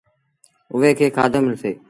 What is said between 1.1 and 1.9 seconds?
کآڌو ملسي۔